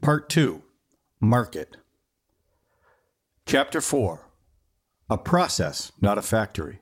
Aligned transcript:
Part 0.00 0.28
2 0.28 0.62
Market. 1.20 1.76
Chapter 3.46 3.80
4 3.80 4.20
A 5.10 5.18
Process, 5.18 5.90
Not 6.00 6.16
a 6.16 6.22
Factory. 6.22 6.78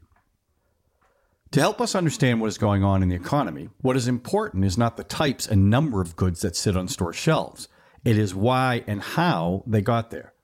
To 1.53 1.61
help 1.61 1.81
us 1.81 1.95
understand 1.95 2.41
what 2.41 2.49
is 2.49 2.59
going 2.59 2.85
on 2.85 3.03
in 3.03 3.09
the 3.09 3.17
economy, 3.17 3.71
what 3.81 3.97
is 3.97 4.07
important 4.07 4.67
is 4.67 4.77
not 4.77 4.99
the 4.99 5.03
types 5.03 5.47
and 5.47 5.71
number 5.71 6.03
of 6.03 6.15
goods 6.15 6.43
that 6.43 6.57
sit 6.57 6.77
on 6.77 6.89
store 6.89 7.15
shelves, 7.15 7.69
it 8.05 8.19
is 8.19 8.35
why 8.35 8.85
and 8.87 9.01
how 9.01 9.65
they 9.67 9.81
got 9.81 10.11
there. 10.11 10.35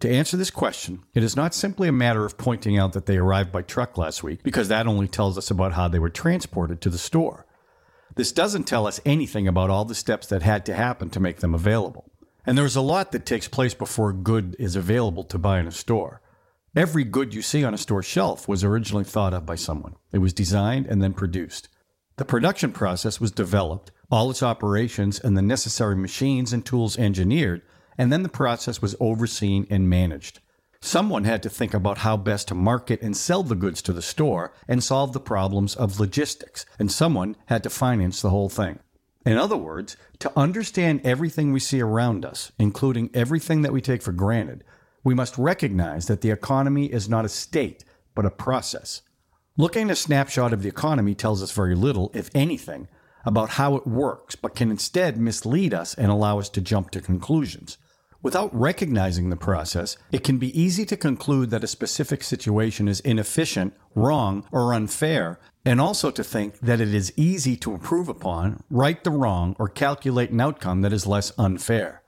To 0.00 0.10
answer 0.10 0.36
this 0.36 0.50
question, 0.50 1.02
it 1.14 1.24
is 1.24 1.36
not 1.36 1.54
simply 1.54 1.88
a 1.88 1.92
matter 1.92 2.26
of 2.26 2.36
pointing 2.36 2.78
out 2.78 2.92
that 2.92 3.06
they 3.06 3.16
arrived 3.16 3.50
by 3.50 3.62
truck 3.62 3.96
last 3.96 4.22
week, 4.22 4.42
because 4.42 4.68
that 4.68 4.86
only 4.86 5.08
tells 5.08 5.38
us 5.38 5.50
about 5.50 5.72
how 5.72 5.88
they 5.88 5.98
were 5.98 6.10
transported 6.10 6.82
to 6.82 6.90
the 6.90 6.98
store. 6.98 7.46
This 8.16 8.32
doesn't 8.32 8.64
tell 8.64 8.86
us 8.86 9.00
anything 9.06 9.48
about 9.48 9.70
all 9.70 9.84
the 9.84 9.94
steps 9.94 10.26
that 10.26 10.42
had 10.42 10.66
to 10.66 10.74
happen 10.74 11.10
to 11.10 11.20
make 11.20 11.38
them 11.38 11.54
available. 11.54 12.09
And 12.50 12.58
there's 12.58 12.74
a 12.74 12.80
lot 12.80 13.12
that 13.12 13.26
takes 13.26 13.46
place 13.46 13.74
before 13.74 14.10
a 14.10 14.12
good 14.12 14.56
is 14.58 14.74
available 14.74 15.22
to 15.22 15.38
buy 15.38 15.60
in 15.60 15.68
a 15.68 15.70
store. 15.70 16.20
Every 16.74 17.04
good 17.04 17.32
you 17.32 17.42
see 17.42 17.62
on 17.62 17.74
a 17.74 17.78
store 17.78 18.02
shelf 18.02 18.48
was 18.48 18.64
originally 18.64 19.04
thought 19.04 19.32
of 19.32 19.46
by 19.46 19.54
someone. 19.54 19.94
It 20.12 20.18
was 20.18 20.32
designed 20.32 20.86
and 20.86 21.00
then 21.00 21.12
produced. 21.12 21.68
The 22.16 22.24
production 22.24 22.72
process 22.72 23.20
was 23.20 23.30
developed, 23.30 23.92
all 24.10 24.32
its 24.32 24.42
operations 24.42 25.20
and 25.20 25.36
the 25.36 25.42
necessary 25.42 25.94
machines 25.94 26.52
and 26.52 26.66
tools 26.66 26.98
engineered, 26.98 27.62
and 27.96 28.12
then 28.12 28.24
the 28.24 28.28
process 28.28 28.82
was 28.82 28.96
overseen 28.98 29.68
and 29.70 29.88
managed. 29.88 30.40
Someone 30.80 31.22
had 31.22 31.44
to 31.44 31.48
think 31.48 31.72
about 31.72 31.98
how 31.98 32.16
best 32.16 32.48
to 32.48 32.56
market 32.56 33.00
and 33.00 33.16
sell 33.16 33.44
the 33.44 33.54
goods 33.54 33.80
to 33.82 33.92
the 33.92 34.02
store 34.02 34.52
and 34.66 34.82
solve 34.82 35.12
the 35.12 35.20
problems 35.20 35.76
of 35.76 36.00
logistics, 36.00 36.66
and 36.80 36.90
someone 36.90 37.36
had 37.46 37.62
to 37.62 37.70
finance 37.70 38.20
the 38.20 38.30
whole 38.30 38.48
thing. 38.48 38.80
In 39.26 39.36
other 39.36 39.56
words, 39.56 39.96
to 40.20 40.32
understand 40.36 41.02
everything 41.04 41.52
we 41.52 41.60
see 41.60 41.80
around 41.80 42.24
us, 42.24 42.52
including 42.58 43.10
everything 43.12 43.62
that 43.62 43.72
we 43.72 43.80
take 43.82 44.02
for 44.02 44.12
granted, 44.12 44.64
we 45.04 45.14
must 45.14 45.36
recognize 45.36 46.06
that 46.06 46.22
the 46.22 46.30
economy 46.30 46.86
is 46.86 47.08
not 47.08 47.24
a 47.24 47.28
state, 47.28 47.84
but 48.14 48.24
a 48.24 48.30
process. 48.30 49.02
Looking 49.56 49.84
at 49.84 49.92
a 49.92 49.96
snapshot 49.96 50.52
of 50.52 50.62
the 50.62 50.68
economy 50.68 51.14
tells 51.14 51.42
us 51.42 51.52
very 51.52 51.74
little, 51.74 52.10
if 52.14 52.30
anything, 52.34 52.88
about 53.24 53.50
how 53.50 53.76
it 53.76 53.86
works, 53.86 54.36
but 54.36 54.54
can 54.54 54.70
instead 54.70 55.18
mislead 55.18 55.74
us 55.74 55.94
and 55.94 56.10
allow 56.10 56.38
us 56.38 56.48
to 56.50 56.60
jump 56.60 56.90
to 56.90 57.00
conclusions. 57.00 57.76
Without 58.22 58.54
recognizing 58.54 59.30
the 59.30 59.36
process, 59.36 59.96
it 60.12 60.24
can 60.24 60.38
be 60.38 60.58
easy 60.58 60.84
to 60.86 60.96
conclude 60.96 61.50
that 61.50 61.64
a 61.64 61.68
specific 61.68 62.22
situation 62.22 62.88
is 62.88 63.00
inefficient, 63.00 63.74
wrong, 63.94 64.46
or 64.52 64.74
unfair, 64.74 65.40
and 65.64 65.80
also 65.80 66.10
to 66.10 66.24
think 66.24 66.58
that 66.60 66.80
it 66.80 66.94
is 66.94 67.12
easy 67.16 67.56
to 67.56 67.72
improve 67.72 68.08
upon, 68.08 68.62
right 68.70 69.02
the 69.04 69.10
wrong, 69.10 69.54
or 69.58 69.68
calculate 69.68 70.30
an 70.30 70.40
outcome 70.40 70.82
that 70.82 70.92
is 70.92 71.06
less 71.06 71.32
unfair. 71.38 72.02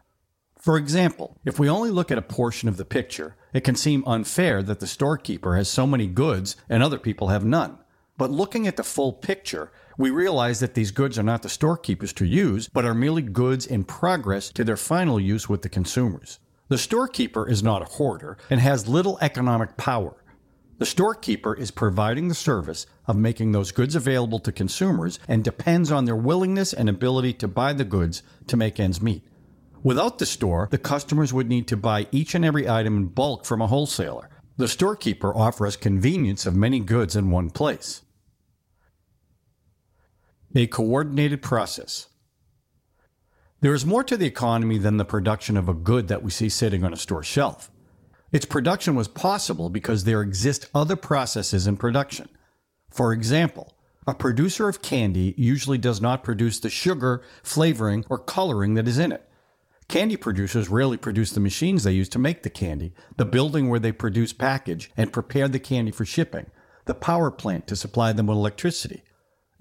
For 0.59 0.77
example, 0.77 1.39
if 1.45 1.59
we 1.59 1.69
only 1.69 1.91
look 1.91 2.11
at 2.11 2.19
a 2.19 2.23
portion 2.23 2.69
of 2.69 2.77
the 2.77 2.85
picture, 2.85 3.37
it 3.53 3.65
can 3.65 3.75
seem 3.75 4.05
unfair 4.07 4.63
that 4.63 4.81
the 4.81 4.87
storekeeper 4.87 5.57
has 5.57 5.69
so 5.69 5.87
many 5.87 6.07
goods 6.07 6.57
and 6.69 6.83
other 6.83 6.99
people 6.99 7.29
have 7.29 7.45
none. 7.45 7.79
But 8.17 8.31
looking 8.31 8.67
at 8.67 8.77
the 8.77 8.85
full 8.85 9.13
picture, 9.13 9.73
we 9.99 10.11
realize 10.11 10.61
that 10.61 10.75
these 10.75 10.91
goods 10.91 11.19
are 11.19 11.25
not 11.25 11.43
the 11.43 11.49
storekeepers 11.49 12.13
to 12.15 12.25
use, 12.25 12.69
but 12.69 12.85
are 12.85 12.95
merely 12.95 13.23
goods 13.23 13.67
in 13.67 13.85
progress 13.85 14.51
to 14.51 14.65
their 14.65 14.77
final 14.77 15.19
use 15.19 15.49
with 15.49 15.63
the 15.63 15.69
consumers. 15.69 16.39
The 16.69 16.79
storekeeper 16.79 17.49
is 17.49 17.63
not 17.63 17.83
a 17.83 17.87
hoarder 17.87 18.39
and 18.49 18.61
has 18.61 18.89
little 18.89 19.19
economic 19.21 19.77
power. 19.77 20.15
The 20.79 20.87
storekeeper 20.87 21.55
is 21.55 21.71
providing 21.71 22.29
the 22.29 22.35
service 22.35 22.87
of 23.07 23.17
making 23.17 23.53
those 23.53 23.73
goods 23.73 23.95
available 23.95 24.39
to 24.41 24.53
consumers 24.53 25.19
and 25.29 25.45
depends 25.45 25.93
on 25.93 26.05
their 26.05 26.17
willingness 26.17 26.73
and 26.73 26.89
ability 26.89 27.35
to 27.35 27.49
buy 27.49 27.73
the 27.73 27.85
goods 27.85 28.23
to 28.49 28.57
make 28.57 28.81
ends 28.81 29.01
meet. 29.01 29.23
Without 29.83 30.19
the 30.19 30.27
store, 30.27 30.69
the 30.71 30.79
customers 30.79 31.33
would 31.33 31.49
need 31.49 31.67
to 31.69 31.77
buy 31.77 32.07
each 32.13 32.35
and 32.35 32.45
every 32.45 32.69
item 32.69 32.97
in 32.97 33.07
bulk 33.07 33.45
from 33.45 33.61
a 33.61 33.67
wholesaler. 33.67 34.29
The 34.57 34.69
storekeeper 34.69 35.35
offers 35.35 35.77
convenience 35.77 36.47
of 36.47 36.55
many 36.55 36.79
goods 36.79 37.17
in 37.17 37.31
one 37.31 37.51
place. 37.51 38.03
A 40.55 40.67
coordinated 40.67 41.43
process. 41.43 42.09
There 43.61 43.75
is 43.75 43.87
more 43.87 44.05
to 44.05 44.17
the 44.17 44.27
economy 44.27 44.79
than 44.79 44.99
the 44.99 45.05
production 45.05 45.57
of 45.57 45.69
a 45.69 45.75
good 45.75 46.09
that 46.09 46.23
we 46.23 46.31
see 46.31 46.49
sitting 46.49 46.85
on 46.85 46.93
a 46.93 46.97
store 46.97 47.23
shelf. 47.23 47.71
Its 48.33 48.47
production 48.47 48.95
was 48.95 49.09
possible 49.09 49.69
because 49.69 50.05
there 50.05 50.23
exist 50.23 50.69
other 50.75 50.97
processes 50.97 51.67
in 51.67 51.77
production. 51.77 52.29
For 52.91 53.13
example, 53.13 53.75
a 54.07 54.15
producer 54.15 54.69
of 54.69 54.83
candy 54.83 55.35
usually 55.37 55.79
does 55.79 56.01
not 56.01 56.25
produce 56.25 56.59
the 56.59 56.71
sugar, 56.71 57.23
flavoring, 57.43 58.05
or 58.09 58.19
coloring 58.19 58.75
that 58.75 58.89
is 58.89 58.99
in 58.99 59.13
it. 59.13 59.29
Candy 59.87 60.17
producers 60.17 60.69
rarely 60.69 60.97
produce 60.97 61.31
the 61.31 61.41
machines 61.41 61.85
they 61.85 61.93
use 61.93 62.09
to 62.09 62.19
make 62.19 62.43
the 62.43 62.51
candy, 62.51 62.95
the 63.17 63.25
building 63.25 63.69
where 63.69 63.79
they 63.79 63.93
produce 63.93 64.33
package 64.33 64.91
and 64.97 65.13
prepare 65.13 65.47
the 65.47 65.61
candy 65.61 65.91
for 65.91 66.05
shipping, 66.05 66.47
the 66.87 66.95
power 66.95 67.31
plant 67.31 67.67
to 67.67 67.77
supply 67.77 68.13
them 68.13 68.27
with 68.27 68.39
electricity, 68.39 69.03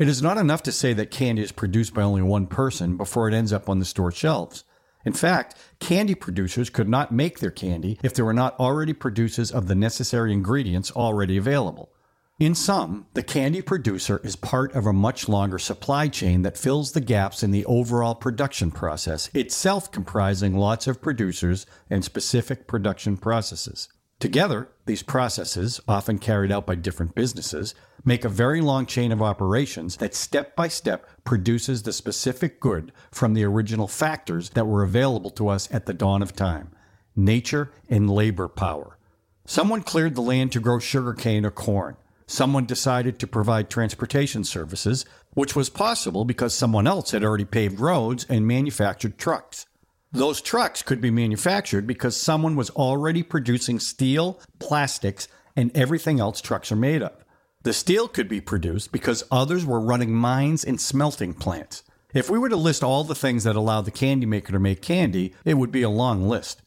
it 0.01 0.07
is 0.07 0.19
not 0.19 0.39
enough 0.39 0.63
to 0.63 0.71
say 0.71 0.93
that 0.93 1.11
candy 1.11 1.43
is 1.43 1.51
produced 1.51 1.93
by 1.93 2.01
only 2.01 2.23
one 2.23 2.47
person 2.47 2.97
before 2.97 3.27
it 3.27 3.35
ends 3.35 3.53
up 3.53 3.69
on 3.69 3.77
the 3.77 3.85
store 3.85 4.11
shelves. 4.11 4.63
In 5.05 5.13
fact, 5.13 5.55
candy 5.79 6.15
producers 6.15 6.69
could 6.69 6.89
not 6.89 7.11
make 7.11 7.39
their 7.39 7.51
candy 7.51 7.99
if 8.03 8.13
there 8.13 8.25
were 8.25 8.33
not 8.33 8.59
already 8.59 8.93
producers 8.93 9.51
of 9.51 9.67
the 9.67 9.75
necessary 9.75 10.31
ingredients 10.33 10.91
already 10.91 11.37
available. 11.37 11.91
In 12.39 12.55
sum, 12.55 13.05
the 13.13 13.21
candy 13.21 13.61
producer 13.61 14.19
is 14.23 14.35
part 14.35 14.73
of 14.73 14.87
a 14.87 14.93
much 14.93 15.29
longer 15.29 15.59
supply 15.59 16.07
chain 16.07 16.41
that 16.41 16.57
fills 16.57 16.91
the 16.91 16.99
gaps 16.99 17.43
in 17.43 17.51
the 17.51 17.65
overall 17.65 18.15
production 18.15 18.71
process, 18.71 19.29
itself 19.35 19.91
comprising 19.91 20.57
lots 20.57 20.87
of 20.87 21.03
producers 21.03 21.67
and 21.87 22.03
specific 22.03 22.65
production 22.65 23.15
processes. 23.15 23.89
Together, 24.19 24.69
these 24.87 25.03
processes, 25.03 25.81
often 25.87 26.17
carried 26.17 26.51
out 26.51 26.65
by 26.65 26.73
different 26.73 27.13
businesses, 27.13 27.75
make 28.03 28.25
a 28.25 28.29
very 28.29 28.61
long 28.61 28.85
chain 28.85 29.11
of 29.11 29.21
operations 29.21 29.97
that 29.97 30.15
step 30.15 30.55
by 30.55 30.67
step 30.67 31.07
produces 31.23 31.83
the 31.83 31.93
specific 31.93 32.59
good 32.59 32.91
from 33.11 33.33
the 33.33 33.43
original 33.43 33.87
factors 33.87 34.49
that 34.51 34.67
were 34.67 34.83
available 34.83 35.29
to 35.31 35.47
us 35.47 35.67
at 35.71 35.85
the 35.85 35.93
dawn 35.93 36.21
of 36.21 36.35
time 36.35 36.71
nature 37.15 37.71
and 37.89 38.09
labor 38.09 38.47
power. 38.47 38.97
Someone 39.45 39.83
cleared 39.83 40.15
the 40.15 40.21
land 40.21 40.51
to 40.53 40.61
grow 40.61 40.79
sugarcane 40.79 41.45
or 41.45 41.51
corn. 41.51 41.97
Someone 42.25 42.65
decided 42.65 43.19
to 43.19 43.27
provide 43.27 43.69
transportation 43.69 44.45
services, 44.45 45.05
which 45.33 45.55
was 45.55 45.69
possible 45.69 46.23
because 46.23 46.53
someone 46.53 46.87
else 46.87 47.11
had 47.11 47.23
already 47.23 47.43
paved 47.43 47.81
roads 47.81 48.25
and 48.29 48.47
manufactured 48.47 49.17
trucks. 49.17 49.65
Those 50.13 50.41
trucks 50.41 50.81
could 50.81 51.01
be 51.01 51.11
manufactured 51.11 51.85
because 51.85 52.15
someone 52.15 52.55
was 52.55 52.69
already 52.71 53.23
producing 53.23 53.79
steel, 53.79 54.39
plastics, 54.59 55.27
and 55.55 55.75
everything 55.75 56.19
else 56.19 56.39
trucks 56.39 56.71
are 56.71 56.77
made 56.77 57.01
of. 57.01 57.20
The 57.63 57.73
steel 57.73 58.07
could 58.07 58.27
be 58.27 58.41
produced 58.41 58.91
because 58.91 59.23
others 59.29 59.63
were 59.63 59.79
running 59.79 60.15
mines 60.15 60.63
and 60.63 60.81
smelting 60.81 61.35
plants. 61.35 61.83
If 62.11 62.27
we 62.27 62.39
were 62.39 62.49
to 62.49 62.55
list 62.55 62.83
all 62.83 63.03
the 63.03 63.13
things 63.13 63.43
that 63.43 63.55
allow 63.55 63.81
the 63.81 63.91
candy 63.91 64.25
maker 64.25 64.51
to 64.51 64.59
make 64.59 64.81
candy, 64.81 65.35
it 65.45 65.53
would 65.53 65.71
be 65.71 65.83
a 65.83 65.89
long 65.89 66.27
list. 66.27 66.63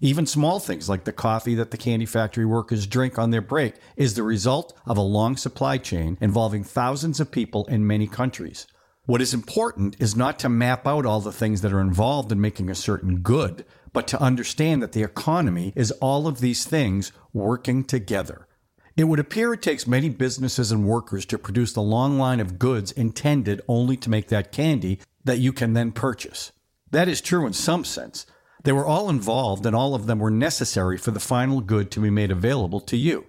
Even 0.00 0.26
small 0.26 0.58
things 0.58 0.88
like 0.88 1.04
the 1.04 1.12
coffee 1.12 1.54
that 1.54 1.70
the 1.70 1.76
candy 1.76 2.06
factory 2.06 2.44
workers 2.44 2.88
drink 2.88 3.20
on 3.20 3.30
their 3.30 3.40
break 3.40 3.76
is 3.96 4.14
the 4.14 4.24
result 4.24 4.76
of 4.84 4.98
a 4.98 5.00
long 5.00 5.36
supply 5.36 5.78
chain 5.78 6.18
involving 6.20 6.64
thousands 6.64 7.20
of 7.20 7.30
people 7.30 7.64
in 7.66 7.86
many 7.86 8.08
countries. 8.08 8.66
What 9.04 9.22
is 9.22 9.32
important 9.32 9.94
is 10.00 10.16
not 10.16 10.40
to 10.40 10.48
map 10.48 10.88
out 10.88 11.06
all 11.06 11.20
the 11.20 11.30
things 11.30 11.60
that 11.60 11.72
are 11.72 11.80
involved 11.80 12.32
in 12.32 12.40
making 12.40 12.68
a 12.68 12.74
certain 12.74 13.20
good, 13.20 13.64
but 13.92 14.08
to 14.08 14.20
understand 14.20 14.82
that 14.82 14.90
the 14.90 15.04
economy 15.04 15.72
is 15.76 15.92
all 15.92 16.26
of 16.26 16.40
these 16.40 16.64
things 16.64 17.12
working 17.32 17.84
together. 17.84 18.48
It 18.96 19.04
would 19.04 19.20
appear 19.20 19.52
it 19.52 19.60
takes 19.60 19.86
many 19.86 20.08
businesses 20.08 20.72
and 20.72 20.86
workers 20.86 21.26
to 21.26 21.38
produce 21.38 21.74
the 21.74 21.82
long 21.82 22.18
line 22.18 22.40
of 22.40 22.58
goods 22.58 22.92
intended 22.92 23.60
only 23.68 23.94
to 23.98 24.08
make 24.08 24.28
that 24.28 24.52
candy 24.52 25.00
that 25.22 25.38
you 25.38 25.52
can 25.52 25.74
then 25.74 25.92
purchase. 25.92 26.50
That 26.90 27.06
is 27.06 27.20
true 27.20 27.46
in 27.46 27.52
some 27.52 27.84
sense. 27.84 28.24
They 28.64 28.72
were 28.72 28.86
all 28.86 29.10
involved 29.10 29.66
and 29.66 29.76
all 29.76 29.94
of 29.94 30.06
them 30.06 30.18
were 30.18 30.30
necessary 30.30 30.96
for 30.96 31.10
the 31.10 31.20
final 31.20 31.60
good 31.60 31.90
to 31.90 32.00
be 32.00 32.08
made 32.08 32.30
available 32.30 32.80
to 32.80 32.96
you. 32.96 33.26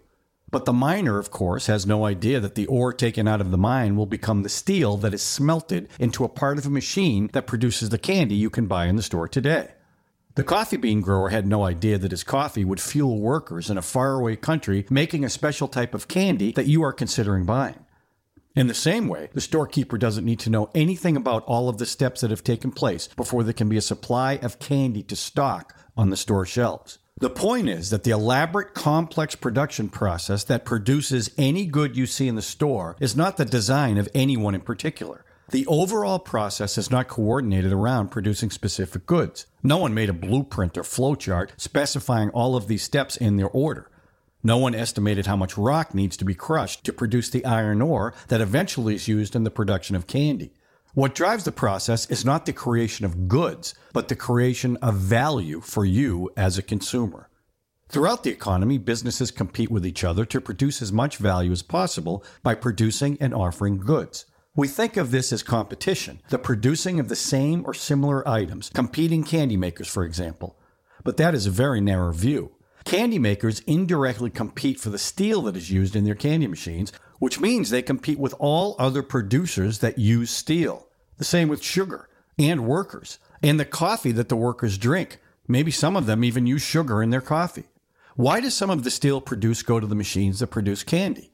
But 0.50 0.64
the 0.64 0.72
miner, 0.72 1.20
of 1.20 1.32
course, 1.32 1.68
has 1.68 1.86
no 1.86 2.06
idea 2.06 2.40
that 2.40 2.56
the 2.56 2.68
ore 2.68 2.94
taken 2.94 3.28
out 3.28 3.42
of 3.42 3.52
the 3.52 3.58
mine 3.58 3.98
will 3.98 4.06
become 4.06 4.44
the 4.44 4.50
steel 4.50 4.96
that 4.98 5.14
is 5.14 5.22
smelted 5.22 5.90
into 6.00 6.24
a 6.24 6.30
part 6.30 6.58
of 6.58 6.66
a 6.66 6.70
machine 6.70 7.30
that 7.34 7.46
produces 7.46 7.90
the 7.90 7.98
candy 7.98 8.36
you 8.36 8.50
can 8.50 8.68
buy 8.68 8.86
in 8.86 8.96
the 8.96 9.04
store 9.04 9.28
today. 9.28 9.72
The 10.38 10.44
coffee 10.44 10.78
bean 10.78 11.02
grower 11.02 11.30
had 11.30 11.48
no 11.48 11.64
idea 11.64 11.98
that 11.98 12.12
his 12.12 12.24
coffee 12.24 12.64
would 12.64 12.80
fuel 12.80 13.20
workers 13.20 13.72
in 13.72 13.78
a 13.80 13.82
faraway 13.82 14.36
country 14.36 14.86
making 14.88 15.26
a 15.26 15.32
special 15.32 15.68
type 15.68 15.96
of 15.96 16.08
candy 16.08 16.52
that 16.52 16.68
you 16.68 16.84
are 16.84 16.94
considering 16.94 17.44
buying. 17.44 17.84
In 18.56 18.68
the 18.68 18.76
same 18.76 19.08
way, 19.08 19.32
the 19.34 19.42
storekeeper 19.42 19.98
doesn't 19.98 20.26
need 20.26 20.38
to 20.42 20.52
know 20.52 20.70
anything 20.76 21.18
about 21.18 21.44
all 21.46 21.70
of 21.70 21.80
the 21.80 21.88
steps 21.88 22.22
that 22.22 22.30
have 22.30 22.44
taken 22.44 22.72
place 22.72 23.08
before 23.08 23.44
there 23.44 23.52
can 23.52 23.68
be 23.68 23.78
a 23.78 23.82
supply 23.82 24.34
of 24.44 24.60
candy 24.60 25.02
to 25.02 25.16
stock 25.16 25.76
on 25.98 26.12
the 26.12 26.16
store 26.16 26.46
shelves. 26.46 27.00
The 27.20 27.32
point 27.32 27.68
is 27.68 27.90
that 27.90 28.04
the 28.04 28.12
elaborate, 28.12 28.76
complex 28.76 29.34
production 29.34 29.90
process 29.90 30.44
that 30.44 30.66
produces 30.66 31.32
any 31.40 31.66
good 31.66 31.98
you 31.98 32.06
see 32.06 32.28
in 32.28 32.36
the 32.36 32.44
store 32.44 32.96
is 33.00 33.16
not 33.16 33.38
the 33.38 33.46
design 33.46 33.98
of 33.98 34.08
anyone 34.14 34.54
in 34.54 34.62
particular. 34.62 35.26
The 35.50 35.66
overall 35.68 36.20
process 36.20 36.78
is 36.78 36.92
not 36.92 37.08
coordinated 37.08 37.72
around 37.72 38.10
producing 38.10 38.50
specific 38.50 39.06
goods. 39.06 39.46
No 39.64 39.78
one 39.78 39.94
made 39.94 40.10
a 40.10 40.14
blueprint 40.14 40.78
or 40.78 40.84
flowchart 40.84 41.52
specifying 41.56 42.30
all 42.32 42.58
of 42.58 42.68
these 42.68 42.84
steps 42.84 43.16
in 43.16 43.38
their 43.38 43.48
order. 43.48 43.90
No 44.44 44.58
one 44.58 44.76
estimated 44.76 45.26
how 45.26 45.38
much 45.38 45.58
rock 45.58 45.94
needs 45.94 46.18
to 46.18 46.26
be 46.26 46.36
crushed 46.36 46.84
to 46.84 46.92
produce 46.92 47.30
the 47.30 47.46
iron 47.46 47.82
ore 47.82 48.14
that 48.28 48.42
eventually 48.42 48.96
is 48.96 49.08
used 49.08 49.38
in 49.38 49.46
the 49.46 49.50
production 49.50 49.96
of 49.96 50.06
candy. 50.06 50.52
What 50.94 51.16
drives 51.16 51.46
the 51.46 51.54
process 51.54 52.10
is 52.10 52.26
not 52.26 52.46
the 52.46 52.52
creation 52.52 53.06
of 53.06 53.30
goods, 53.30 53.74
but 53.94 54.10
the 54.10 54.18
creation 54.18 54.76
of 54.78 54.96
value 54.96 55.62
for 55.62 55.86
you 55.86 56.30
as 56.36 56.58
a 56.58 56.62
consumer. 56.62 57.30
Throughout 57.88 58.24
the 58.24 58.32
economy, 58.32 58.78
businesses 58.78 59.32
compete 59.32 59.72
with 59.72 59.86
each 59.86 60.04
other 60.04 60.26
to 60.26 60.42
produce 60.42 60.82
as 60.82 60.92
much 60.92 61.16
value 61.16 61.54
as 61.54 61.62
possible 61.62 62.22
by 62.44 62.54
producing 62.54 63.18
and 63.22 63.34
offering 63.34 63.78
goods. 63.78 64.26
We 64.58 64.68
think 64.68 64.98
of 64.98 65.12
this 65.12 65.32
as 65.32 65.44
competition, 65.44 66.20
the 66.30 66.40
producing 66.40 67.00
of 67.00 67.10
the 67.10 67.16
same 67.16 67.64
or 67.64 67.76
similar 67.76 68.28
items, 68.28 68.72
competing 68.72 69.24
candy 69.24 69.56
makers, 69.56 69.88
for 69.88 70.04
example. 70.04 70.58
But 71.04 71.18
that 71.18 71.36
is 71.36 71.46
a 71.46 71.52
very 71.52 71.80
narrow 71.80 72.12
view. 72.12 72.56
Candy 72.84 73.20
makers 73.20 73.60
indirectly 73.68 74.32
compete 74.32 74.80
for 74.80 74.90
the 74.90 74.98
steel 74.98 75.44
that 75.44 75.56
is 75.56 75.70
used 75.70 75.96
in 75.96 76.06
their 76.06 76.16
candy 76.16 76.48
machines, 76.48 76.92
which 77.20 77.40
means 77.40 77.70
they 77.70 77.84
compete 77.84 78.18
with 78.18 78.34
all 78.40 78.76
other 78.80 79.04
producers 79.04 79.78
that 79.78 80.00
use 80.00 80.32
steel. 80.32 80.88
The 81.20 81.24
same 81.24 81.50
with 81.50 81.62
sugar 81.62 82.10
and 82.40 82.66
workers, 82.66 83.20
and 83.44 83.60
the 83.60 83.66
coffee 83.66 84.12
that 84.14 84.28
the 84.28 84.36
workers 84.36 84.80
drink. 84.80 85.20
Maybe 85.48 85.70
some 85.70 85.96
of 85.96 86.08
them 86.08 86.24
even 86.24 86.48
use 86.48 86.64
sugar 86.64 87.04
in 87.04 87.12
their 87.12 87.22
coffee. 87.22 87.66
Why 88.16 88.42
does 88.42 88.56
some 88.56 88.72
of 88.72 88.84
the 88.84 88.90
steel 88.90 89.22
produced 89.22 89.68
go 89.68 89.80
to 89.80 89.86
the 89.86 89.94
machines 89.94 90.40
that 90.40 90.48
produce 90.48 90.82
candy? 90.82 91.30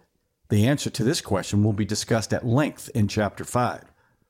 The 0.54 0.68
answer 0.68 0.92
to 0.92 1.04
this 1.04 1.20
question 1.20 1.64
will 1.64 1.74
be 1.74 1.84
discussed 1.84 2.32
at 2.32 2.46
length 2.46 2.88
in 2.94 3.08
Chapter 3.08 3.44
5. 3.44 3.86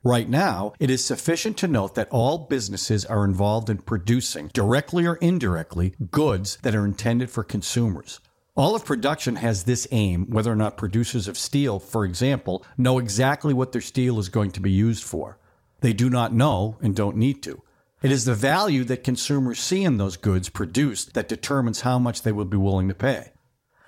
Right 0.05 0.29
now, 0.29 0.71
it 0.79 0.89
is 0.89 1.03
sufficient 1.03 1.57
to 1.57 1.67
note 1.67 1.95
that 1.95 2.07
all 2.11 2.47
businesses 2.47 3.03
are 3.03 3.25
involved 3.25 3.69
in 3.69 3.79
producing, 3.79 4.49
directly 4.53 5.05
or 5.05 5.15
indirectly, 5.15 5.95
goods 6.11 6.59
that 6.61 6.75
are 6.75 6.85
intended 6.85 7.29
for 7.29 7.43
consumers. 7.43 8.21
All 8.55 8.73
of 8.73 8.85
production 8.85 9.35
has 9.35 9.65
this 9.65 9.85
aim, 9.91 10.29
whether 10.29 10.49
or 10.49 10.55
not 10.55 10.77
producers 10.77 11.27
of 11.27 11.37
steel, 11.37 11.77
for 11.77 12.05
example, 12.05 12.65
know 12.77 12.99
exactly 12.99 13.53
what 13.53 13.73
their 13.73 13.81
steel 13.81 14.17
is 14.17 14.29
going 14.29 14.51
to 14.51 14.61
be 14.61 14.71
used 14.71 15.03
for. 15.03 15.37
They 15.81 15.91
do 15.91 16.09
not 16.09 16.31
know 16.31 16.77
and 16.81 16.95
don't 16.95 17.17
need 17.17 17.43
to. 17.43 17.61
It 18.01 18.13
is 18.13 18.23
the 18.23 18.33
value 18.33 18.85
that 18.85 19.03
consumers 19.03 19.59
see 19.59 19.83
in 19.83 19.97
those 19.97 20.15
goods 20.15 20.47
produced 20.47 21.15
that 21.15 21.27
determines 21.27 21.81
how 21.81 21.99
much 21.99 22.21
they 22.21 22.31
will 22.31 22.45
be 22.45 22.55
willing 22.55 22.87
to 22.87 22.95
pay. 22.95 23.33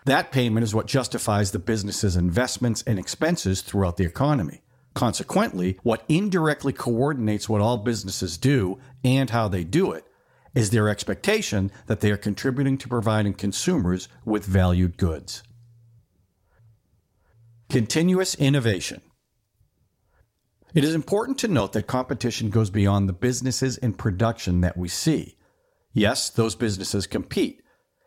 That 0.06 0.32
payment 0.32 0.64
is 0.64 0.74
what 0.74 0.86
justifies 0.86 1.52
the 1.52 1.60
business's 1.60 2.16
investments 2.16 2.84
and 2.86 3.00
expenses 3.00 3.62
throughout 3.62 3.98
the 3.98 4.06
economy. 4.06 4.62
Consequently, 4.94 5.78
what 5.84 6.06
indirectly 6.08 6.72
coordinates 6.72 7.50
what 7.50 7.60
all 7.60 7.78
businesses 7.78 8.38
do 8.38 8.80
and 9.04 9.32
how 9.32 9.48
they 9.48 9.64
do 9.64 9.92
it 9.92 10.06
is 10.54 10.70
their 10.70 10.88
expectation 10.88 11.70
that 11.88 12.00
they 12.00 12.12
are 12.12 12.18
contributing 12.18 12.78
to 12.78 12.88
providing 12.88 13.34
consumers 13.34 14.08
with 14.24 14.46
valued 14.46 14.96
goods. 14.96 15.44
Continuous 17.70 18.36
innovation. 18.36 19.02
It 20.74 20.84
is 20.84 20.94
important 20.94 21.40
to 21.40 21.48
note 21.48 21.74
that 21.74 21.88
competition 21.88 22.50
goes 22.50 22.70
beyond 22.70 23.10
the 23.10 23.14
businesses 23.14 23.78
and 23.78 23.98
production 23.98 24.62
that 24.62 24.78
we 24.78 24.88
see. 24.88 25.38
Yes, 25.94 26.30
those 26.30 26.56
businesses 26.56 27.08
compete, 27.08 27.62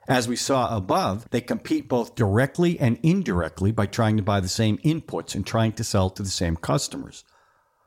as 0.08 0.26
we 0.26 0.36
saw 0.36 0.74
above, 0.74 1.28
they 1.30 1.42
compete 1.42 1.86
both 1.86 2.14
directly 2.14 2.80
and 2.80 2.98
indirectly 3.02 3.70
by 3.70 3.84
trying 3.84 4.16
to 4.16 4.22
buy 4.22 4.40
the 4.40 4.48
same 4.48 4.78
inputs 4.78 5.34
and 5.34 5.46
trying 5.46 5.72
to 5.72 5.84
sell 5.84 6.08
to 6.08 6.22
the 6.22 6.30
same 6.30 6.56
customers. 6.56 7.24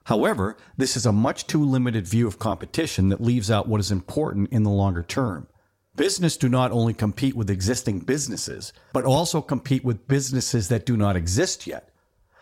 However, 0.05 0.55
this 0.77 0.95
is 0.95 1.07
a 1.07 1.11
much 1.11 1.47
too 1.47 1.63
limited 1.65 2.07
view 2.07 2.27
of 2.27 2.37
competition 2.37 3.09
that 3.09 3.21
leaves 3.21 3.49
out 3.49 3.67
what 3.67 3.79
is 3.79 3.91
important 3.91 4.51
in 4.51 4.61
the 4.61 4.69
longer 4.69 5.01
term. 5.01 5.47
Business 5.95 6.37
do 6.37 6.47
not 6.47 6.71
only 6.71 6.93
compete 6.93 7.35
with 7.35 7.49
existing 7.49 7.99
businesses, 7.99 8.71
but 8.93 9.03
also 9.03 9.41
compete 9.41 9.83
with 9.83 10.07
businesses 10.07 10.69
that 10.69 10.85
do 10.85 10.95
not 10.95 11.15
exist 11.15 11.65
yet. 11.65 11.89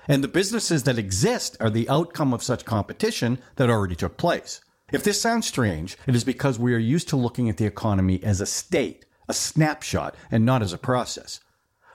And 0.10 0.24
the 0.24 0.28
businesses 0.28 0.84
that 0.84 1.00
exist 1.00 1.56
are 1.62 1.70
the 1.70 1.88
outcome 1.88 2.34
of 2.34 2.44
such 2.44 2.66
competition 2.66 3.40
that 3.56 3.70
already 3.70 3.96
took 3.96 4.18
place. 4.18 4.60
If 4.92 5.04
this 5.04 5.22
sounds 5.22 5.48
strange, 5.48 5.98
it 6.06 6.16
is 6.16 6.24
because 6.24 6.60
we 6.60 6.74
are 6.74 6.80
used 6.80 7.08
to 7.10 7.16
looking 7.16 7.48
at 7.48 7.58
the 7.58 7.66
economy 7.66 8.22
as 8.24 8.42
a 8.42 8.46
state 8.46 9.06
a 9.30 9.34
snapshot, 9.34 10.16
and 10.30 10.44
not 10.44 10.62
as 10.62 10.74
a 10.74 10.78
process. 10.78 11.40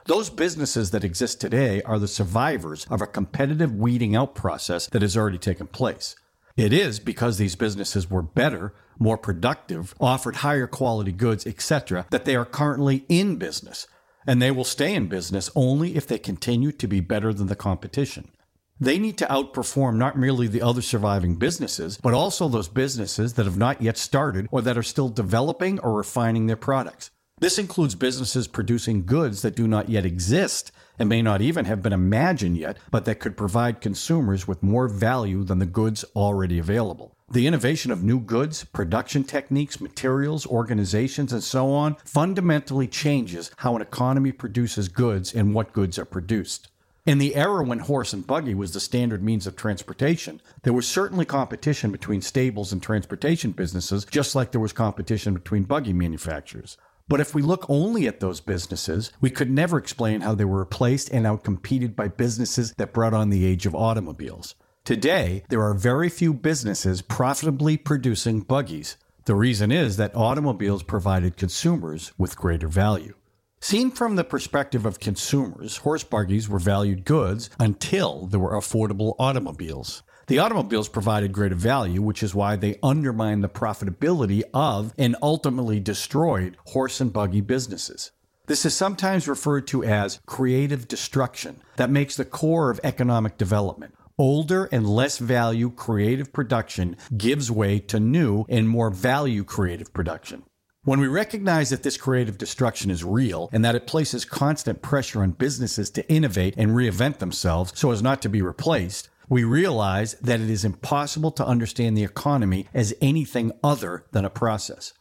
Those 0.05 0.29
businesses 0.29 0.91
that 0.91 1.03
exist 1.03 1.41
today 1.41 1.81
are 1.81 1.99
the 1.99 2.07
survivors 2.07 2.85
of 2.89 3.01
a 3.01 3.07
competitive 3.07 3.73
weeding 3.75 4.15
out 4.15 4.33
process 4.35 4.87
that 4.87 5.01
has 5.01 5.17
already 5.17 5.37
taken 5.37 5.67
place. 5.67 6.15
It 6.55 6.71
is 6.71 6.99
because 6.99 7.37
these 7.37 7.55
businesses 7.55 8.09
were 8.09 8.21
better, 8.21 8.73
more 8.97 9.17
productive, 9.17 9.93
offered 9.99 10.37
higher 10.37 10.67
quality 10.67 11.11
goods, 11.11 11.45
etc., 11.45 12.05
that 12.11 12.23
they 12.23 12.35
are 12.35 12.45
currently 12.45 13.03
in 13.09 13.35
business, 13.35 13.87
and 14.25 14.41
they 14.41 14.51
will 14.51 14.63
stay 14.63 14.95
in 14.95 15.07
business 15.07 15.49
only 15.55 15.95
if 15.95 16.07
they 16.07 16.17
continue 16.17 16.71
to 16.71 16.87
be 16.87 17.01
better 17.01 17.33
than 17.33 17.47
the 17.47 17.55
competition. 17.55 18.31
They 18.79 18.99
need 18.99 19.17
to 19.19 19.25
outperform 19.25 19.95
not 19.95 20.17
merely 20.17 20.47
the 20.47 20.61
other 20.61 20.81
surviving 20.81 21.35
businesses, 21.37 21.97
but 21.97 22.13
also 22.13 22.47
those 22.47 22.67
businesses 22.67 23.33
that 23.33 23.45
have 23.45 23.57
not 23.57 23.81
yet 23.81 23.97
started 23.97 24.47
or 24.51 24.61
that 24.61 24.77
are 24.77 24.83
still 24.83 25.09
developing 25.09 25.79
or 25.79 25.93
refining 25.93 26.47
their 26.47 26.57
products. 26.57 27.09
This 27.41 27.59
includes 27.59 27.95
businesses 27.95 28.47
producing 28.47 29.05
goods 29.05 29.41
that 29.41 29.57
do 29.57 29.67
not 29.67 29.89
yet 29.89 30.05
exist 30.05 30.71
and 30.97 31.09
may 31.09 31.21
not 31.21 31.41
even 31.41 31.65
have 31.65 31.83
been 31.83 31.91
imagined 31.91 32.55
yet, 32.55 32.77
but 32.89 33.03
that 33.03 33.19
could 33.19 33.35
provide 33.35 33.81
consumers 33.81 34.47
with 34.47 34.63
more 34.63 34.87
value 34.87 35.43
than 35.43 35.59
the 35.59 35.65
goods 35.65 36.05
already 36.15 36.59
available. 36.59 37.13
The 37.29 37.45
innovation 37.45 37.91
of 37.91 38.01
new 38.01 38.21
goods, 38.21 38.63
production 38.63 39.25
techniques, 39.25 39.81
materials, 39.81 40.47
organizations, 40.47 41.33
and 41.33 41.43
so 41.43 41.73
on 41.73 41.97
fundamentally 42.05 42.87
changes 42.87 43.51
how 43.57 43.75
an 43.75 43.81
economy 43.81 44.31
produces 44.31 44.87
goods 44.87 45.35
and 45.35 45.53
what 45.53 45.73
goods 45.73 45.99
are 45.99 46.05
produced. 46.05 46.69
In 47.05 47.17
the 47.17 47.35
era 47.35 47.63
when 47.63 47.79
horse 47.79 48.13
and 48.13 48.25
buggy 48.25 48.55
was 48.55 48.71
the 48.71 48.79
standard 48.79 49.21
means 49.21 49.45
of 49.45 49.55
transportation, 49.55 50.41
there 50.63 50.73
was 50.73 50.87
certainly 50.87 51.25
competition 51.25 51.91
between 51.91 52.21
stables 52.21 52.71
and 52.71 52.81
transportation 52.81 53.51
businesses, 53.51 54.05
just 54.05 54.33
like 54.33 54.51
there 54.51 54.61
was 54.61 54.73
competition 54.73 55.33
between 55.33 55.63
buggy 55.63 55.93
manufacturers. 55.93 56.77
But 57.07 57.19
if 57.19 57.35
we 57.35 57.43
look 57.43 57.65
only 57.69 58.07
at 58.07 58.19
those 58.19 58.41
businesses, 58.41 59.11
we 59.21 59.29
could 59.29 59.51
never 59.51 59.77
explain 59.77 60.21
how 60.21 60.33
they 60.33 60.45
were 60.45 60.59
replaced 60.59 61.09
and 61.09 61.25
outcompeted 61.25 61.95
by 61.95 62.07
businesses 62.07 62.73
that 62.77 62.93
brought 62.93 63.13
on 63.13 63.29
the 63.29 63.45
age 63.45 63.67
of 63.67 63.75
automobiles. 63.75 64.55
Today, 64.83 65.43
there 65.49 65.61
are 65.61 65.75
very 65.75 66.09
few 66.09 66.33
businesses 66.33 67.01
profitably 67.01 67.77
producing 67.77 68.41
buggies. 68.41 68.97
The 69.25 69.35
reason 69.35 69.71
is 69.71 69.97
that 69.97 70.15
automobiles 70.15 70.83
provided 70.83 71.37
consumers 71.37 72.11
with 72.17 72.37
greater 72.37 72.67
value. 72.67 73.13
Seen 73.59 73.89
from 73.89 74.15
the 74.15 74.23
perspective 74.23 74.85
of 74.85 74.99
consumers, 74.99 75.77
horse 75.77 76.03
buggies 76.03 76.47
were 76.47 76.59
valued 76.59 77.05
goods 77.05 77.49
until 77.59 78.27
there 78.27 78.39
were 78.39 78.53
affordable 78.53 79.15
automobiles. 79.17 80.03
The 80.27 80.39
automobiles 80.39 80.89
provided 80.89 81.33
greater 81.33 81.55
value, 81.55 82.01
which 82.01 82.23
is 82.23 82.33
why 82.33 82.55
they 82.55 82.79
undermined 82.81 83.43
the 83.43 83.49
profitability 83.49 84.41
of 84.55 84.91
and 84.97 85.15
ultimately 85.21 85.79
destroyed 85.79 86.57
horse 86.67 86.99
and 86.99 87.13
buggy 87.13 87.41
businesses. 87.41 88.11
This 88.47 88.65
is 88.65 88.73
sometimes 88.73 89.27
referred 89.27 89.67
to 89.67 89.83
as 89.83 90.19
creative 90.25 90.87
destruction 90.87 91.61
that 91.75 91.91
makes 91.91 92.15
the 92.15 92.25
core 92.25 92.71
of 92.71 92.79
economic 92.83 93.37
development. 93.37 93.93
Older 94.17 94.65
and 94.71 94.87
less 94.87 95.19
value 95.19 95.69
creative 95.69 96.33
production 96.33 96.97
gives 97.15 97.51
way 97.51 97.77
to 97.79 97.99
new 97.99 98.45
and 98.49 98.67
more 98.67 98.89
value 98.89 99.43
creative 99.43 99.93
production. 99.93 100.43
When 100.85 100.99
we 100.99 101.07
recognize 101.07 101.71
that 101.71 101.83
this 101.83 101.97
creative 101.97 102.37
destruction 102.37 102.91
is 102.91 103.03
real 103.03 103.49
and 103.51 103.65
that 103.65 103.75
it 103.75 103.87
places 103.87 104.23
constant 104.23 104.81
pressure 104.81 105.21
on 105.21 105.31
businesses 105.31 105.89
to 105.91 106.07
innovate 106.07 106.53
and 106.57 106.71
reinvent 106.71 107.17
themselves 107.17 107.73
so 107.75 107.91
as 107.91 108.03
not 108.03 108.21
to 108.21 108.29
be 108.29 108.43
replaced, 108.43 109.09
we 109.29 109.43
realize 109.43 110.13
that 110.15 110.39
it 110.39 110.49
is 110.49 110.65
impossible 110.65 111.31
to 111.31 111.45
understand 111.45 111.97
the 111.97 112.03
economy 112.03 112.67
as 112.73 112.93
anything 113.01 113.51
other 113.63 114.05
than 114.11 114.25
a 114.25 114.29
process. 114.29 114.93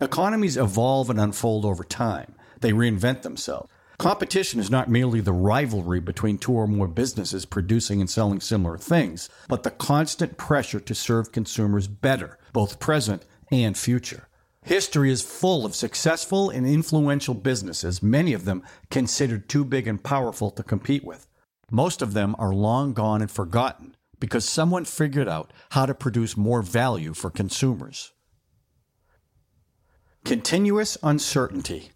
Economies 0.00 0.56
evolve 0.56 1.10
and 1.10 1.20
unfold 1.20 1.64
over 1.64 1.84
time, 1.84 2.34
they 2.60 2.72
reinvent 2.72 3.22
themselves. 3.22 3.70
Competition 3.98 4.58
is 4.58 4.70
not 4.70 4.90
merely 4.90 5.20
the 5.20 5.32
rivalry 5.32 6.00
between 6.00 6.36
two 6.36 6.52
or 6.52 6.66
more 6.66 6.88
businesses 6.88 7.44
producing 7.44 8.00
and 8.00 8.10
selling 8.10 8.40
similar 8.40 8.76
things, 8.76 9.28
but 9.48 9.62
the 9.62 9.70
constant 9.70 10.36
pressure 10.36 10.80
to 10.80 10.94
serve 10.94 11.30
consumers 11.30 11.86
better, 11.86 12.36
both 12.52 12.80
present 12.80 13.24
and 13.52 13.78
future. 13.78 14.26
History 14.64 15.10
is 15.10 15.22
full 15.22 15.64
of 15.64 15.76
successful 15.76 16.50
and 16.50 16.66
influential 16.66 17.34
businesses, 17.34 18.02
many 18.02 18.32
of 18.32 18.44
them 18.44 18.64
considered 18.90 19.48
too 19.48 19.64
big 19.64 19.86
and 19.86 20.02
powerful 20.02 20.50
to 20.50 20.62
compete 20.62 21.04
with. 21.04 21.28
Most 21.74 22.02
of 22.02 22.12
them 22.12 22.36
are 22.38 22.52
long 22.52 22.92
gone 22.92 23.22
and 23.22 23.30
forgotten 23.30 23.96
because 24.20 24.44
someone 24.44 24.84
figured 24.84 25.26
out 25.26 25.52
how 25.70 25.86
to 25.86 25.94
produce 25.94 26.36
more 26.36 26.60
value 26.60 27.14
for 27.14 27.30
consumers. 27.30 28.12
Continuous 30.22 30.98
uncertainty. 31.02 31.90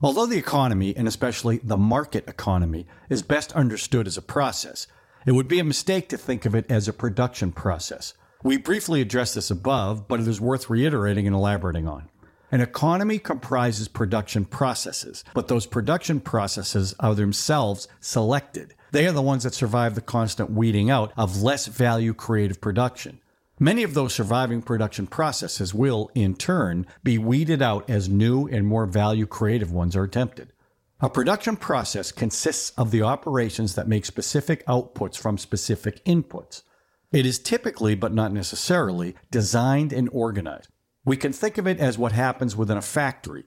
Although 0.00 0.24
the 0.24 0.38
economy, 0.38 0.96
and 0.96 1.06
especially 1.06 1.58
the 1.58 1.76
market 1.76 2.26
economy, 2.26 2.86
is 3.10 3.22
best 3.22 3.52
understood 3.52 4.06
as 4.06 4.16
a 4.16 4.22
process, 4.22 4.86
It 5.26 5.32
would 5.32 5.48
be 5.48 5.58
a 5.58 5.64
mistake 5.64 6.08
to 6.08 6.16
think 6.16 6.46
of 6.46 6.54
it 6.54 6.70
as 6.70 6.88
a 6.88 6.92
production 6.92 7.52
process. 7.52 8.14
We 8.42 8.56
briefly 8.56 9.02
addressed 9.02 9.34
this 9.34 9.50
above, 9.50 10.08
but 10.08 10.20
it 10.20 10.28
is 10.28 10.40
worth 10.40 10.70
reiterating 10.70 11.26
and 11.26 11.36
elaborating 11.36 11.86
on. 11.86 12.08
An 12.50 12.62
economy 12.62 13.18
comprises 13.18 13.88
production 13.88 14.46
processes, 14.46 15.22
but 15.34 15.48
those 15.48 15.66
production 15.66 16.18
processes 16.18 16.94
are 16.98 17.14
themselves 17.14 17.88
selected. 18.00 18.74
They 18.90 19.06
are 19.06 19.12
the 19.12 19.20
ones 19.20 19.42
that 19.44 19.52
survive 19.52 19.94
the 19.94 20.00
constant 20.00 20.50
weeding 20.50 20.88
out 20.88 21.12
of 21.14 21.42
less 21.42 21.66
value 21.66 22.14
creative 22.14 22.58
production. 22.58 23.20
Many 23.60 23.82
of 23.82 23.92
those 23.92 24.14
surviving 24.14 24.62
production 24.62 25.06
processes 25.06 25.74
will, 25.74 26.10
in 26.14 26.36
turn, 26.36 26.86
be 27.02 27.18
weeded 27.18 27.60
out 27.60 27.90
as 27.90 28.08
new 28.08 28.46
and 28.46 28.66
more 28.66 28.86
value 28.86 29.26
creative 29.26 29.70
ones 29.70 29.94
are 29.94 30.04
attempted. 30.04 30.52
A 31.00 31.10
production 31.10 31.56
process 31.56 32.12
consists 32.12 32.70
of 32.78 32.90
the 32.90 33.02
operations 33.02 33.74
that 33.74 33.88
make 33.88 34.06
specific 34.06 34.64
outputs 34.66 35.18
from 35.18 35.36
specific 35.36 36.02
inputs. 36.06 36.62
It 37.12 37.26
is 37.26 37.38
typically, 37.38 37.94
but 37.94 38.14
not 38.14 38.32
necessarily, 38.32 39.16
designed 39.30 39.92
and 39.92 40.08
organized. 40.12 40.70
We 41.08 41.16
can 41.16 41.32
think 41.32 41.56
of 41.56 41.66
it 41.66 41.80
as 41.80 41.96
what 41.96 42.12
happens 42.12 42.54
within 42.54 42.76
a 42.76 42.82
factory. 42.82 43.44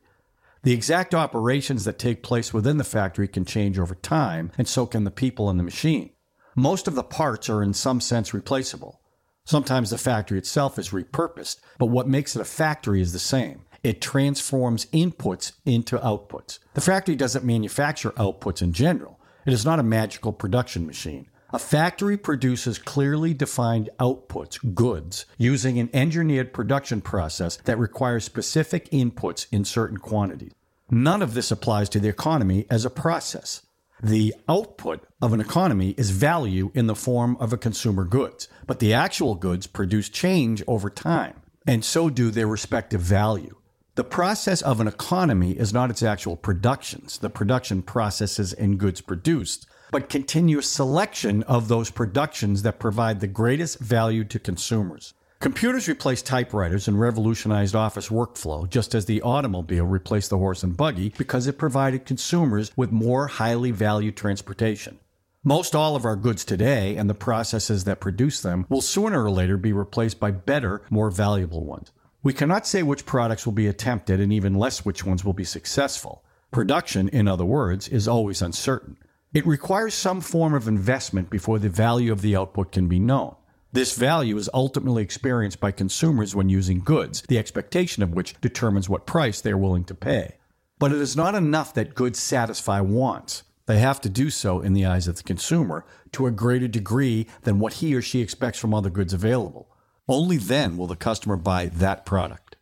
The 0.64 0.74
exact 0.74 1.14
operations 1.14 1.86
that 1.86 2.00
take 2.00 2.24
place 2.24 2.52
within 2.52 2.78
the 2.78 2.84
factory 2.84 3.28
can 3.28 3.46
change 3.46 3.78
over 3.78 3.94
time, 3.94 4.52
and 4.58 4.68
so 4.68 4.88
can 4.88 5.04
the 5.04 5.12
people 5.12 5.48
in 5.48 5.58
the 5.58 5.64
machine. 5.64 6.10
Most 6.56 6.88
of 6.88 6.96
the 6.96 7.04
parts 7.04 7.52
are 7.52 7.62
in 7.62 7.76
some 7.76 8.02
sense 8.02 8.34
replaceable. 8.34 9.00
Sometimes 9.46 9.92
the 9.92 10.00
factory 10.00 10.40
itself 10.40 10.80
is 10.80 10.90
repurposed, 10.90 11.60
but 11.78 11.86
what 11.86 12.08
makes 12.08 12.36
it 12.36 12.42
a 12.42 12.46
factory 12.46 13.00
is 13.00 13.14
the 13.14 13.20
same. 13.20 13.62
It 13.84 14.02
transforms 14.02 14.88
inputs 14.88 15.52
into 15.64 16.00
outputs. 16.00 16.58
The 16.74 16.82
factory 16.82 17.16
doesn't 17.16 17.46
manufacture 17.46 18.10
outputs 18.14 18.64
in 18.64 18.74
general. 18.74 19.20
It 19.46 19.54
is 19.54 19.66
not 19.66 19.78
a 19.78 19.84
magical 19.84 20.34
production 20.34 20.88
machine. 20.88 21.28
A 21.54 21.60
factory 21.60 22.18
produces 22.18 22.80
clearly 22.80 23.34
defined 23.34 23.90
outputs, 24.00 24.74
goods, 24.74 25.26
using 25.38 25.80
an 25.80 25.90
engineered 25.92 26.54
production 26.54 27.02
process 27.02 27.58
that 27.66 27.78
requires 27.78 28.24
specific 28.24 28.90
inputs 28.92 29.48
in 29.52 29.66
certain 29.66 29.98
quantities. 29.98 30.54
None 30.90 31.22
of 31.22 31.34
this 31.34 31.52
applies 31.52 31.90
to 31.90 32.00
the 32.00 32.08
economy 32.08 32.66
as 32.70 32.86
a 32.86 32.90
process. 32.90 33.64
The 34.02 34.34
output 34.48 35.06
of 35.22 35.34
an 35.34 35.42
economy 35.42 35.90
is 35.98 36.12
value 36.12 36.72
in 36.74 36.88
the 36.88 36.96
form 36.96 37.36
of 37.38 37.52
a 37.52 37.58
consumer 37.58 38.06
goods, 38.06 38.48
but 38.66 38.80
the 38.80 38.94
actual 38.94 39.36
goods 39.36 39.68
produce 39.68 40.08
change 40.08 40.64
over 40.68 40.90
time, 40.90 41.42
and 41.68 41.84
so 41.84 42.10
do 42.10 42.32
their 42.32 42.48
respective 42.48 43.02
value. 43.02 43.58
The 43.96 44.04
process 44.06 44.62
of 44.62 44.80
an 44.80 44.88
economy 44.88 45.52
is 45.52 45.74
not 45.74 45.90
its 45.90 46.02
actual 46.02 46.38
productions, 46.38 47.18
the 47.18 47.30
production 47.30 47.82
processes 47.82 48.54
and 48.54 48.80
goods 48.80 49.02
produced, 49.02 49.68
but 49.92 50.10
continuous 50.10 50.70
selection 50.70 51.44
of 51.44 51.68
those 51.68 51.92
productions 51.92 52.64
that 52.64 52.80
provide 52.80 53.20
the 53.20 53.28
greatest 53.28 53.80
value 53.80 54.24
to 54.24 54.40
consumers. 54.40 55.14
Computers 55.42 55.88
replaced 55.88 56.26
typewriters 56.26 56.88
and 56.88 57.00
revolutionized 57.00 57.76
office 57.76 58.10
workflow, 58.10 58.70
just 58.70 58.96
as 58.96 59.06
the 59.06 59.22
automobile 59.22 59.86
replaced 59.86 60.30
the 60.30 60.38
horse 60.38 60.64
and 60.64 60.78
buggy 60.78 61.14
because 61.18 61.48
it 61.48 61.58
provided 61.58 62.06
consumers 62.06 62.72
with 62.78 62.92
more 62.92 63.28
highly 63.28 63.72
valued 63.72 64.16
transportation. 64.16 65.00
Most 65.44 65.74
all 65.74 65.96
of 65.96 66.06
our 66.06 66.16
goods 66.16 66.46
today 66.46 66.96
and 66.96 67.10
the 67.10 67.16
processes 67.16 67.86
that 67.86 68.00
produce 68.00 68.42
them 68.42 68.68
will 68.70 68.82
sooner 68.82 69.24
or 69.24 69.32
later 69.32 69.58
be 69.58 69.74
replaced 69.74 70.20
by 70.20 70.30
better, 70.30 70.84
more 70.92 71.10
valuable 71.10 71.66
ones. 71.66 71.92
We 72.22 72.34
cannot 72.34 72.68
say 72.68 72.84
which 72.84 73.08
products 73.08 73.48
will 73.48 73.54
be 73.54 73.66
attempted 73.66 74.20
and 74.20 74.32
even 74.32 74.54
less 74.54 74.86
which 74.86 75.04
ones 75.04 75.26
will 75.26 75.34
be 75.34 75.44
successful. 75.44 76.24
Production, 76.52 77.10
in 77.10 77.28
other 77.28 77.46
words, 77.46 77.88
is 77.88 78.08
always 78.08 78.44
uncertain. 78.44 78.98
It 79.34 79.48
requires 79.48 79.94
some 79.94 80.20
form 80.20 80.54
of 80.54 80.68
investment 80.68 81.30
before 81.30 81.58
the 81.58 81.70
value 81.70 82.12
of 82.12 82.22
the 82.22 82.36
output 82.36 82.74
can 82.74 82.90
be 82.90 83.00
known. 83.00 83.36
This 83.72 83.96
value 83.96 84.36
is 84.36 84.50
ultimately 84.54 85.02
experienced 85.04 85.62
by 85.62 85.72
consumers 85.72 86.36
when 86.36 86.50
using 86.50 86.82
goods, 86.82 87.22
the 87.30 87.38
expectation 87.38 88.04
of 88.04 88.12
which 88.12 88.36
determines 88.42 88.90
what 88.90 89.06
price 89.06 89.40
they 89.40 89.52
are 89.52 89.58
willing 89.58 89.86
to 89.86 89.96
pay. 89.96 90.36
But 90.80 90.92
it 90.92 90.98
is 90.98 91.16
not 91.16 91.34
enough 91.34 91.74
that 91.76 91.96
goods 91.96 92.20
satisfy 92.20 92.82
wants. 92.82 93.44
They 93.68 93.80
have 93.80 94.02
to 94.02 94.10
do 94.10 94.30
so 94.30 94.60
in 94.60 94.74
the 94.74 94.86
eyes 94.86 95.08
of 95.08 95.16
the 95.16 95.24
consumer 95.24 95.86
to 96.12 96.28
a 96.28 96.32
greater 96.32 96.68
degree 96.68 97.28
than 97.44 97.60
what 97.60 97.76
he 97.76 97.96
or 97.96 98.02
she 98.02 98.20
expects 98.20 98.60
from 98.60 98.74
other 98.74 98.90
goods 98.90 99.14
available. 99.14 99.70
Only 100.10 100.36
then 100.36 100.76
will 100.76 100.88
the 100.88 100.98
customer 100.98 101.38
buy 101.38 101.68
that 101.68 102.06
product. 102.06 102.58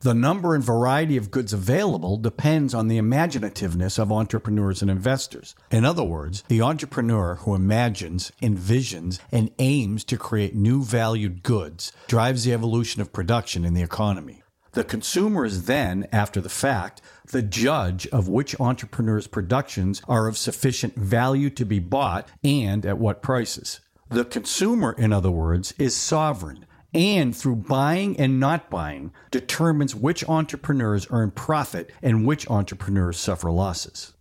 The 0.00 0.14
number 0.14 0.54
and 0.54 0.62
variety 0.62 1.16
of 1.16 1.32
goods 1.32 1.52
available 1.52 2.18
depends 2.18 2.72
on 2.72 2.86
the 2.86 3.00
imaginativeness 3.00 3.98
of 3.98 4.12
entrepreneurs 4.12 4.80
and 4.80 4.88
investors. 4.88 5.56
In 5.72 5.84
other 5.84 6.04
words, 6.04 6.44
the 6.46 6.62
entrepreneur 6.62 7.34
who 7.34 7.56
imagines, 7.56 8.30
envisions, 8.40 9.18
and 9.32 9.50
aims 9.58 10.04
to 10.04 10.16
create 10.16 10.54
new 10.54 10.84
valued 10.84 11.42
goods 11.42 11.92
drives 12.06 12.44
the 12.44 12.52
evolution 12.52 13.02
of 13.02 13.12
production 13.12 13.64
in 13.64 13.74
the 13.74 13.82
economy. 13.82 14.44
The 14.70 14.84
consumer 14.84 15.44
is 15.44 15.64
then, 15.64 16.06
after 16.12 16.40
the 16.40 16.48
fact, 16.48 17.02
the 17.32 17.42
judge 17.42 18.06
of 18.08 18.28
which 18.28 18.54
entrepreneur's 18.60 19.26
productions 19.26 20.00
are 20.06 20.28
of 20.28 20.38
sufficient 20.38 20.94
value 20.94 21.50
to 21.50 21.66
be 21.66 21.80
bought 21.80 22.28
and 22.44 22.86
at 22.86 22.98
what 22.98 23.20
prices. 23.20 23.80
The 24.10 24.24
consumer, 24.24 24.92
in 24.92 25.12
other 25.12 25.32
words, 25.32 25.74
is 25.76 25.96
sovereign 25.96 26.66
and 26.94 27.36
through 27.36 27.56
buying 27.56 28.18
and 28.18 28.40
not 28.40 28.70
buying 28.70 29.12
determines 29.30 29.94
which 29.94 30.28
entrepreneurs 30.28 31.06
earn 31.10 31.30
profit 31.30 31.90
and 32.02 32.26
which 32.26 32.48
entrepreneurs 32.50 33.18
suffer 33.18 33.50
losses. 33.50 34.14